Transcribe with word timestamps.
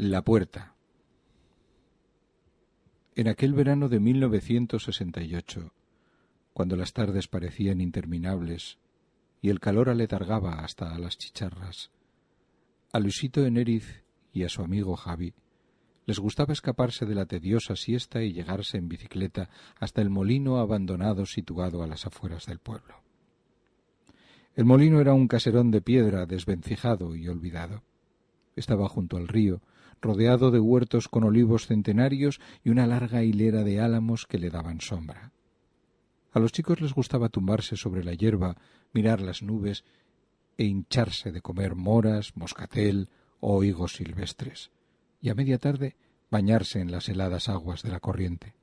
La 0.00 0.22
puerta. 0.22 0.76
En 3.16 3.26
aquel 3.26 3.52
verano 3.52 3.88
de 3.88 3.98
1968, 3.98 5.72
cuando 6.52 6.76
las 6.76 6.92
tardes 6.92 7.26
parecían 7.26 7.80
interminables 7.80 8.78
y 9.42 9.50
el 9.50 9.58
calor 9.58 9.90
aletargaba 9.90 10.60
hasta 10.60 10.94
a 10.94 10.98
las 11.00 11.18
chicharras, 11.18 11.90
a 12.92 13.00
Luisito 13.00 13.44
Eneriz 13.44 14.04
y 14.32 14.44
a 14.44 14.48
su 14.48 14.62
amigo 14.62 14.94
Javi 14.94 15.34
les 16.06 16.20
gustaba 16.20 16.52
escaparse 16.52 17.04
de 17.04 17.16
la 17.16 17.26
tediosa 17.26 17.74
siesta 17.74 18.22
y 18.22 18.32
llegarse 18.32 18.78
en 18.78 18.88
bicicleta 18.88 19.50
hasta 19.80 20.00
el 20.00 20.10
molino 20.10 20.58
abandonado 20.58 21.26
situado 21.26 21.82
a 21.82 21.88
las 21.88 22.06
afueras 22.06 22.46
del 22.46 22.60
pueblo. 22.60 23.02
El 24.54 24.64
molino 24.64 25.00
era 25.00 25.12
un 25.12 25.26
caserón 25.26 25.72
de 25.72 25.80
piedra 25.80 26.24
desvencijado 26.24 27.16
y 27.16 27.26
olvidado. 27.26 27.82
Estaba 28.54 28.88
junto 28.88 29.16
al 29.16 29.26
río, 29.26 29.60
rodeado 30.00 30.50
de 30.50 30.60
huertos 30.60 31.08
con 31.08 31.24
olivos 31.24 31.66
centenarios 31.66 32.40
y 32.64 32.70
una 32.70 32.86
larga 32.86 33.22
hilera 33.22 33.64
de 33.64 33.80
álamos 33.80 34.26
que 34.26 34.38
le 34.38 34.50
daban 34.50 34.80
sombra. 34.80 35.32
A 36.32 36.38
los 36.40 36.52
chicos 36.52 36.80
les 36.80 36.92
gustaba 36.92 37.28
tumbarse 37.28 37.76
sobre 37.76 38.04
la 38.04 38.14
hierba, 38.14 38.56
mirar 38.92 39.20
las 39.20 39.42
nubes 39.42 39.84
e 40.56 40.64
hincharse 40.64 41.32
de 41.32 41.40
comer 41.40 41.74
moras, 41.74 42.36
moscatel 42.36 43.08
o 43.40 43.62
higos 43.64 43.94
silvestres 43.96 44.70
y 45.20 45.30
a 45.30 45.34
media 45.34 45.58
tarde 45.58 45.96
bañarse 46.30 46.80
en 46.80 46.90
las 46.90 47.08
heladas 47.08 47.48
aguas 47.48 47.82
de 47.82 47.90
la 47.90 48.00
corriente. 48.00 48.54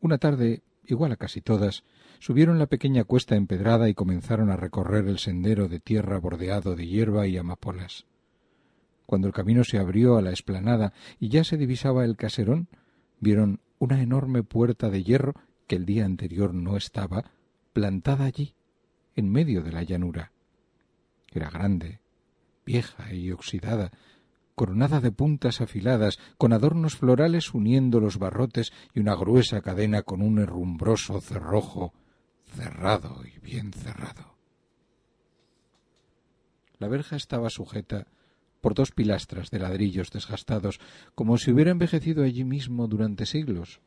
Una 0.00 0.18
tarde, 0.18 0.62
igual 0.84 1.12
a 1.12 1.16
casi 1.16 1.40
todas, 1.40 1.84
subieron 2.18 2.58
la 2.58 2.66
pequeña 2.66 3.04
cuesta 3.04 3.36
empedrada 3.36 3.88
y 3.88 3.94
comenzaron 3.94 4.50
a 4.50 4.56
recorrer 4.56 5.06
el 5.06 5.18
sendero 5.18 5.68
de 5.68 5.80
tierra 5.80 6.18
bordeado 6.18 6.76
de 6.76 6.86
hierba 6.86 7.26
y 7.26 7.36
amapolas. 7.38 8.06
Cuando 9.06 9.26
el 9.26 9.34
camino 9.34 9.64
se 9.64 9.78
abrió 9.78 10.16
a 10.16 10.22
la 10.22 10.30
esplanada 10.30 10.92
y 11.18 11.28
ya 11.28 11.44
se 11.44 11.56
divisaba 11.56 12.04
el 12.04 12.16
caserón, 12.16 12.68
vieron 13.20 13.60
una 13.78 14.00
enorme 14.02 14.42
puerta 14.42 14.90
de 14.90 15.02
hierro 15.02 15.34
que 15.66 15.76
el 15.76 15.86
día 15.86 16.04
anterior 16.04 16.54
no 16.54 16.76
estaba, 16.76 17.32
plantada 17.72 18.24
allí, 18.24 18.54
en 19.16 19.30
medio 19.30 19.62
de 19.62 19.72
la 19.72 19.82
llanura. 19.82 20.32
Era 21.30 21.50
grande, 21.50 22.00
vieja 22.64 23.12
y 23.12 23.30
oxidada, 23.32 23.90
coronada 24.54 25.00
de 25.00 25.12
puntas 25.12 25.60
afiladas, 25.60 26.18
con 26.38 26.52
adornos 26.52 26.96
florales 26.96 27.54
uniendo 27.54 28.00
los 28.00 28.18
barrotes 28.18 28.72
y 28.94 29.00
una 29.00 29.14
gruesa 29.14 29.60
cadena 29.62 30.02
con 30.02 30.22
un 30.22 30.38
herrumbroso 30.38 31.20
cerrojo 31.20 31.92
cerrado 32.44 33.22
y 33.24 33.38
bien 33.40 33.72
cerrado. 33.72 34.36
La 36.78 36.88
verja 36.88 37.16
estaba 37.16 37.48
sujeta 37.48 38.06
por 38.62 38.72
dos 38.72 38.92
pilastras 38.92 39.50
de 39.50 39.58
ladrillos 39.58 40.10
desgastados, 40.10 40.80
como 41.14 41.36
si 41.36 41.50
hubiera 41.50 41.70
envejecido 41.70 42.24
allí 42.24 42.44
mismo 42.44 42.88
durante 42.88 43.26
siglos. 43.26 43.82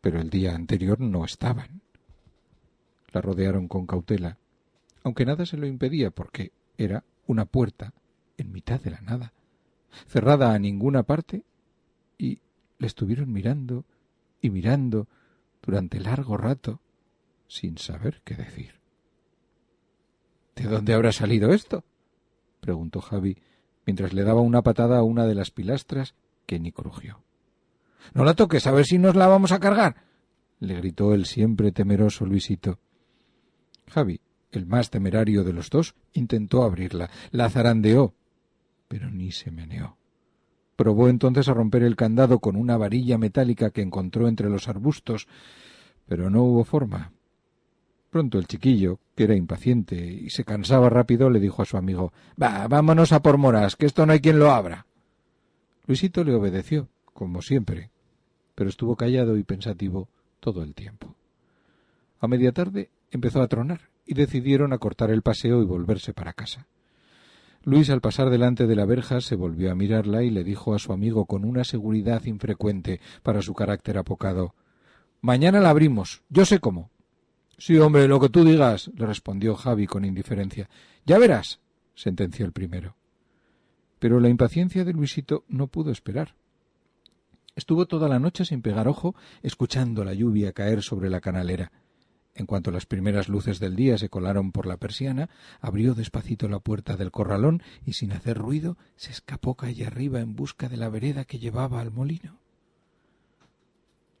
Pero 0.00 0.20
el 0.20 0.30
día 0.30 0.56
anterior 0.56 0.98
no 0.98 1.24
estaban. 1.24 1.82
La 3.12 3.20
rodearon 3.20 3.68
con 3.68 3.86
cautela, 3.86 4.38
aunque 5.04 5.24
nada 5.24 5.46
se 5.46 5.56
lo 5.56 5.68
impedía 5.68 6.10
porque 6.10 6.50
era 6.76 7.04
una 7.28 7.44
puerta 7.44 7.94
en 8.36 8.50
mitad 8.50 8.80
de 8.80 8.90
la 8.90 9.00
nada 9.00 9.32
cerrada 10.06 10.52
a 10.52 10.58
ninguna 10.58 11.02
parte, 11.04 11.44
y 12.18 12.40
le 12.78 12.86
estuvieron 12.86 13.32
mirando 13.32 13.84
y 14.40 14.50
mirando 14.50 15.08
durante 15.62 16.00
largo 16.00 16.36
rato, 16.36 16.80
sin 17.46 17.78
saber 17.78 18.22
qué 18.24 18.34
decir. 18.34 18.80
¿De 20.56 20.64
dónde 20.64 20.94
habrá 20.94 21.12
salido 21.12 21.52
esto? 21.52 21.84
preguntó 22.60 23.00
Javi, 23.00 23.36
mientras 23.86 24.12
le 24.12 24.24
daba 24.24 24.40
una 24.40 24.62
patada 24.62 24.98
a 24.98 25.02
una 25.02 25.26
de 25.26 25.34
las 25.34 25.50
pilastras 25.50 26.14
que 26.46 26.58
ni 26.58 26.72
crujió. 26.72 27.22
No 28.12 28.24
la 28.24 28.34
toques, 28.34 28.66
a 28.66 28.72
ver 28.72 28.84
si 28.84 28.98
nos 28.98 29.16
la 29.16 29.26
vamos 29.26 29.52
a 29.52 29.60
cargar. 29.60 29.96
le 30.60 30.74
gritó 30.76 31.14
el 31.14 31.26
siempre 31.26 31.72
temeroso 31.72 32.24
Luisito. 32.24 32.78
Javi, 33.88 34.20
el 34.50 34.66
más 34.66 34.90
temerario 34.90 35.44
de 35.44 35.52
los 35.52 35.70
dos, 35.70 35.94
intentó 36.12 36.62
abrirla, 36.62 37.10
la 37.30 37.50
zarandeó, 37.50 38.14
pero 38.88 39.10
ni 39.10 39.32
se 39.32 39.50
meneó. 39.50 39.98
Probó 40.76 41.08
entonces 41.08 41.48
a 41.48 41.54
romper 41.54 41.82
el 41.82 41.96
candado 41.96 42.40
con 42.40 42.56
una 42.56 42.76
varilla 42.76 43.18
metálica 43.18 43.70
que 43.70 43.82
encontró 43.82 44.28
entre 44.28 44.48
los 44.48 44.68
arbustos, 44.68 45.28
pero 46.06 46.30
no 46.30 46.42
hubo 46.42 46.64
forma. 46.64 47.12
Pronto 48.14 48.38
el 48.38 48.46
chiquillo, 48.46 49.00
que 49.16 49.24
era 49.24 49.34
impaciente 49.34 49.96
y 49.96 50.30
se 50.30 50.44
cansaba 50.44 50.88
rápido, 50.88 51.30
le 51.30 51.40
dijo 51.40 51.62
a 51.62 51.64
su 51.64 51.76
amigo 51.76 52.12
Va, 52.40 52.68
vámonos 52.68 53.10
a 53.10 53.20
por 53.20 53.38
moras, 53.38 53.74
que 53.74 53.86
esto 53.86 54.06
no 54.06 54.12
hay 54.12 54.20
quien 54.20 54.38
lo 54.38 54.52
abra. 54.52 54.86
Luisito 55.88 56.22
le 56.22 56.32
obedeció, 56.32 56.86
como 57.12 57.42
siempre, 57.42 57.90
pero 58.54 58.70
estuvo 58.70 58.94
callado 58.94 59.36
y 59.36 59.42
pensativo 59.42 60.08
todo 60.38 60.62
el 60.62 60.76
tiempo. 60.76 61.16
A 62.20 62.28
media 62.28 62.52
tarde 62.52 62.88
empezó 63.10 63.42
a 63.42 63.48
tronar 63.48 63.80
y 64.06 64.14
decidieron 64.14 64.72
acortar 64.72 65.10
el 65.10 65.22
paseo 65.22 65.60
y 65.60 65.64
volverse 65.64 66.14
para 66.14 66.34
casa. 66.34 66.68
Luis, 67.64 67.90
al 67.90 68.00
pasar 68.00 68.30
delante 68.30 68.68
de 68.68 68.76
la 68.76 68.86
verja, 68.86 69.20
se 69.22 69.34
volvió 69.34 69.72
a 69.72 69.74
mirarla 69.74 70.22
y 70.22 70.30
le 70.30 70.44
dijo 70.44 70.72
a 70.72 70.78
su 70.78 70.92
amigo 70.92 71.26
con 71.26 71.44
una 71.44 71.64
seguridad 71.64 72.24
infrecuente 72.26 73.00
para 73.24 73.42
su 73.42 73.54
carácter 73.54 73.98
apocado 73.98 74.54
Mañana 75.20 75.58
la 75.58 75.70
abrimos. 75.70 76.22
Yo 76.28 76.44
sé 76.44 76.60
cómo. 76.60 76.90
Sí, 77.58 77.76
hombre, 77.78 78.08
lo 78.08 78.20
que 78.20 78.28
tú 78.28 78.44
digas, 78.44 78.90
le 78.96 79.06
respondió 79.06 79.54
Javi 79.54 79.86
con 79.86 80.04
indiferencia. 80.04 80.68
Ya 81.04 81.18
verás, 81.18 81.60
sentenció 81.94 82.44
el 82.46 82.52
primero. 82.52 82.96
Pero 83.98 84.20
la 84.20 84.28
impaciencia 84.28 84.84
de 84.84 84.92
Luisito 84.92 85.44
no 85.48 85.68
pudo 85.68 85.90
esperar. 85.90 86.34
Estuvo 87.56 87.86
toda 87.86 88.08
la 88.08 88.18
noche 88.18 88.44
sin 88.44 88.62
pegar 88.62 88.88
ojo, 88.88 89.14
escuchando 89.42 90.04
la 90.04 90.12
lluvia 90.12 90.52
caer 90.52 90.82
sobre 90.82 91.08
la 91.08 91.20
canalera. 91.20 91.70
En 92.34 92.46
cuanto 92.46 92.72
las 92.72 92.84
primeras 92.84 93.28
luces 93.28 93.60
del 93.60 93.76
día 93.76 93.96
se 93.96 94.08
colaron 94.08 94.50
por 94.50 94.66
la 94.66 94.76
persiana, 94.76 95.30
abrió 95.60 95.94
despacito 95.94 96.48
la 96.48 96.58
puerta 96.58 96.96
del 96.96 97.12
corralón 97.12 97.62
y 97.86 97.92
sin 97.92 98.12
hacer 98.12 98.36
ruido 98.36 98.76
se 98.96 99.12
escapó 99.12 99.54
calle 99.54 99.86
arriba 99.86 100.18
en 100.18 100.34
busca 100.34 100.68
de 100.68 100.76
la 100.76 100.88
vereda 100.88 101.24
que 101.24 101.38
llevaba 101.38 101.80
al 101.80 101.92
molino. 101.92 102.40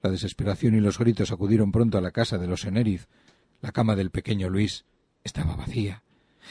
La 0.00 0.10
desesperación 0.10 0.76
y 0.76 0.80
los 0.80 0.98
gritos 0.98 1.32
acudieron 1.32 1.72
pronto 1.72 1.98
a 1.98 2.00
la 2.00 2.12
casa 2.12 2.38
de 2.38 2.46
los 2.46 2.64
Enériz. 2.66 3.08
La 3.64 3.72
cama 3.72 3.96
del 3.96 4.10
pequeño 4.10 4.50
Luis 4.50 4.84
estaba 5.22 5.56
vacía, 5.56 6.02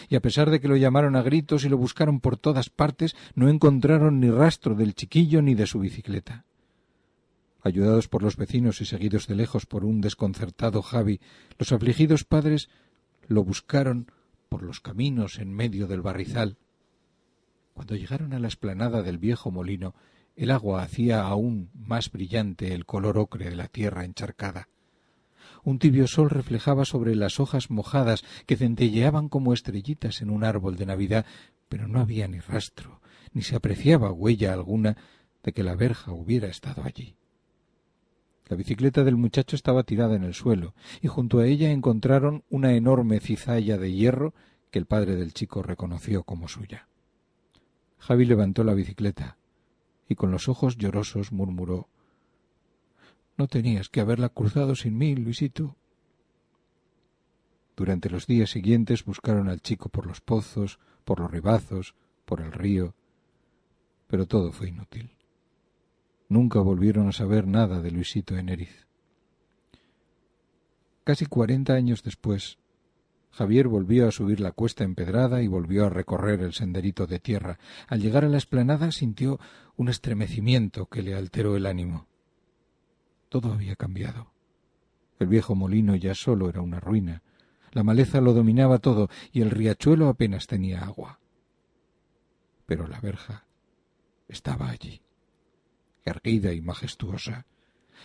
y 0.10 0.16
a 0.16 0.20
pesar 0.20 0.50
de 0.50 0.60
que 0.60 0.68
lo 0.68 0.78
llamaron 0.78 1.16
a 1.16 1.22
gritos 1.22 1.64
y 1.64 1.70
lo 1.70 1.78
buscaron 1.78 2.20
por 2.20 2.38
todas 2.38 2.72
partes, 2.72 3.16
no 3.36 3.50
encontraron 3.50 4.20
ni 4.20 4.32
rastro 4.32 4.74
del 4.74 4.96
chiquillo 4.96 5.44
ni 5.44 5.54
de 5.54 5.68
su 5.68 5.78
bicicleta. 5.78 6.44
Ayudados 7.62 8.08
por 8.08 8.24
los 8.24 8.36
vecinos 8.36 8.82
y 8.82 8.86
seguidos 8.86 9.28
de 9.28 9.36
lejos 9.36 9.68
por 9.68 9.86
un 9.86 10.02
desconcertado 10.02 10.82
Javi, 10.82 11.22
los 11.60 11.72
afligidos 11.72 12.24
padres 12.24 12.72
lo 13.28 13.44
buscaron 13.44 14.12
por 14.50 14.64
los 14.64 14.80
caminos 14.80 15.38
en 15.38 15.54
medio 15.54 15.86
del 15.86 16.02
barrizal. 16.02 16.58
Cuando 17.76 17.96
llegaron 17.96 18.34
a 18.34 18.40
la 18.40 18.48
esplanada 18.48 19.04
del 19.04 19.20
viejo 19.20 19.52
molino, 19.52 19.94
el 20.36 20.50
agua 20.50 20.82
hacía 20.82 21.22
aún 21.22 21.70
más 21.76 22.12
brillante 22.12 22.74
el 22.74 22.88
color 22.88 23.20
ocre 23.20 23.52
de 23.52 23.56
la 23.56 23.68
tierra 23.68 24.04
encharcada. 24.04 24.68
Un 25.64 25.80
tibio 25.80 26.08
sol 26.08 26.30
reflejaba 26.30 26.86
sobre 26.86 27.16
las 27.16 27.40
hojas 27.40 27.70
mojadas 27.70 28.24
que 28.46 28.58
centelleaban 28.58 29.30
como 29.30 29.54
estrellitas 29.54 30.22
en 30.22 30.30
un 30.30 30.44
árbol 30.44 30.76
de 30.76 30.86
Navidad, 30.86 31.26
pero 31.70 31.88
no 31.88 32.00
había 32.00 32.28
ni 32.28 32.40
rastro, 32.40 33.00
ni 33.32 33.42
se 33.44 33.56
apreciaba 33.56 34.12
huella 34.12 34.54
alguna 34.54 34.98
de 35.44 35.54
que 35.54 35.64
la 35.64 35.76
verja 35.76 36.12
hubiera 36.12 36.48
estado 36.48 36.84
allí. 36.84 37.16
La 38.48 38.58
bicicleta 38.58 39.04
del 39.04 39.16
muchacho 39.16 39.56
estaba 39.56 39.84
tirada 39.84 40.16
en 40.16 40.24
el 40.24 40.34
suelo, 40.34 40.74
y 41.02 41.08
junto 41.08 41.40
a 41.40 41.48
ella 41.48 41.72
encontraron 41.72 42.44
una 42.50 42.74
enorme 42.74 43.20
cizalla 43.20 43.78
de 43.78 43.94
hierro 43.94 44.34
que 44.70 44.80
el 44.80 44.86
padre 44.86 45.16
del 45.16 45.34
chico 45.34 45.64
reconoció 45.64 46.24
como 46.24 46.48
suya. 46.48 46.88
Javi 48.00 48.26
levantó 48.26 48.66
la 48.66 48.74
bicicleta 48.74 49.38
y 50.10 50.16
con 50.16 50.30
los 50.30 50.50
ojos 50.50 50.78
llorosos 50.78 51.32
murmuró 51.32 51.88
No 53.38 53.48
tenías 53.48 53.90
que 53.90 54.02
haberla 54.02 54.30
cruzado 54.30 54.76
sin 54.76 54.98
mí, 54.98 55.16
Luisito. 55.16 55.76
Durante 57.76 58.10
los 58.10 58.28
días 58.28 58.52
siguientes 58.52 59.04
buscaron 59.04 59.50
al 59.50 59.62
chico 59.62 59.90
por 59.90 60.06
los 60.06 60.22
pozos, 60.22 60.80
por 61.04 61.20
los 61.20 61.32
ribazos, 61.32 61.96
por 62.26 62.42
el 62.42 62.52
río, 62.52 62.94
pero 64.08 64.28
todo 64.28 64.52
fue 64.52 64.70
inútil. 64.70 65.12
Nunca 66.30 66.60
volvieron 66.60 67.08
a 67.08 67.12
saber 67.12 67.48
nada 67.48 67.82
de 67.82 67.92
Luisito 67.92 68.38
Eneriz. 68.38 68.88
Casi 71.04 71.26
cuarenta 71.26 71.74
años 71.74 72.04
después, 72.04 72.60
Javier 73.32 73.68
volvió 73.68 74.08
a 74.08 74.12
subir 74.12 74.40
la 74.40 74.52
cuesta 74.52 74.84
empedrada 74.84 75.42
y 75.42 75.48
volvió 75.48 75.86
a 75.86 75.90
recorrer 75.90 76.42
el 76.42 76.54
senderito 76.54 77.08
de 77.08 77.20
tierra. 77.20 77.58
Al 77.88 78.00
llegar 78.00 78.24
a 78.24 78.30
la 78.30 78.38
esplanada 78.38 78.92
sintió 78.92 79.40
un 79.76 79.90
estremecimiento 79.90 80.86
que 80.86 81.02
le 81.02 81.16
alteró 81.16 81.56
el 81.56 81.66
ánimo. 81.66 82.08
Todo 83.34 83.52
había 83.52 83.76
cambiado. 83.76 84.32
El 85.18 85.26
viejo 85.26 85.56
molino 85.56 85.96
ya 85.96 86.14
solo 86.14 86.50
era 86.50 86.62
una 86.62 86.80
ruina. 86.80 87.24
La 87.72 87.82
maleza 87.82 88.22
lo 88.22 88.32
dominaba 88.32 88.78
todo 88.78 89.10
y 89.32 89.42
el 89.42 89.50
riachuelo 89.50 90.08
apenas 90.08 90.46
tenía 90.46 90.84
agua. 90.84 91.20
Pero 92.68 92.86
la 92.86 93.00
verja 93.00 93.48
estaba 94.28 94.70
allí, 94.70 95.02
erguida 96.06 96.54
y 96.54 96.62
majestuosa, 96.62 97.48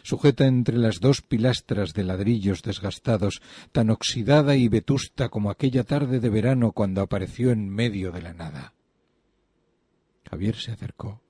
sujeta 0.03 0.47
entre 0.47 0.79
las 0.79 0.99
dos 0.99 1.21
pilastras 1.21 1.93
de 1.93 2.05
ladrillos 2.05 2.63
desgastados, 2.63 3.43
tan 3.71 3.91
oxidada 3.91 4.57
y 4.57 4.69
vetusta 4.69 5.29
como 5.29 5.51
aquella 5.51 5.85
tarde 5.85 6.21
de 6.21 6.31
verano 6.31 6.73
cuando 6.73 7.03
apareció 7.03 7.51
en 7.51 7.69
medio 7.69 8.13
de 8.13 8.23
la 8.23 8.33
nada. 8.33 8.73
Javier 10.31 10.57
se 10.57 10.73
acercó, 10.73 11.21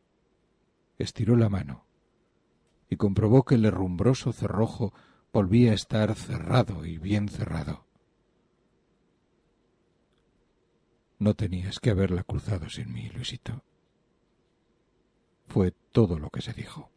estiró 0.99 1.35
la 1.35 1.49
mano 1.49 1.88
y 2.91 2.97
comprobó 2.97 3.45
que 3.45 3.57
el 3.57 3.65
herrumbroso 3.65 4.33
cerrojo 4.33 4.93
volvía 5.33 5.73
a 5.73 5.75
estar 5.75 6.15
cerrado 6.15 6.85
y 6.85 6.99
bien 6.99 7.29
cerrado. 7.29 7.87
No 11.19 11.35
tenías 11.35 11.81
que 11.81 11.91
haberla 11.91 12.23
cruzado 12.23 12.69
sin 12.71 12.93
mí, 12.93 13.09
Luisito. 13.11 13.63
Fue 15.49 15.73
todo 15.93 16.19
lo 16.19 16.31
que 16.31 16.43
se 16.43 16.53
dijo. 16.53 16.91